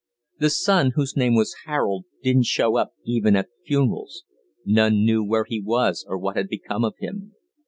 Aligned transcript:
The 0.39 0.49
son, 0.49 0.93
whose 0.95 1.15
name 1.15 1.35
was 1.35 1.53
Harold, 1.67 2.05
didn't 2.23 2.45
show 2.47 2.75
up 2.75 2.93
even 3.05 3.35
at 3.35 3.49
the 3.49 3.65
funerals 3.67 4.23
none 4.65 5.05
knew 5.05 5.23
where 5.23 5.45
he 5.47 5.61
was 5.61 6.03
or 6.07 6.17
what 6.17 6.35
had 6.35 6.47
become 6.49 6.83
of 6.83 6.95
him. 6.97 7.35